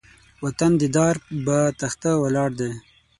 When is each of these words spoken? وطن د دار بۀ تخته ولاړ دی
وطن 0.43 0.71
د 0.81 0.83
دار 0.95 1.15
بۀ 1.45 1.59
تخته 1.79 2.11
ولاړ 2.21 2.49
دی 2.59 2.71